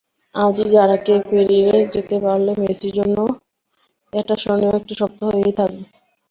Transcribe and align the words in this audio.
আজই 0.35 0.67
জারাকে 0.69 1.13
পেরিয়ে 1.29 1.73
যেতে 1.93 2.15
পারলে 2.23 2.51
মেসির 2.61 2.93
জন্য 2.99 3.17
এটা 4.13 4.33
স্মরণীয় 4.35 4.73
একটা 4.79 4.93
সপ্তাহ 5.01 5.27
হয়েই 5.31 5.57
থাকবে। 5.59 5.83